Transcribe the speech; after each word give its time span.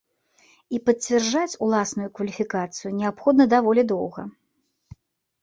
І 0.77 0.77
пацвярджаць 0.89 1.59
уласную 1.65 2.07
кваліфікацыю 2.15 2.89
неабходна 3.01 3.43
даволі 3.53 3.87
доўга. 3.95 4.27